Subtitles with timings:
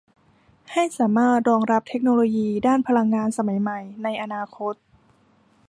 [0.73, 4.73] ให้สามารถรองรับเทคโนโลยีด้านพลังงานสมัยใหม่ในอนาคต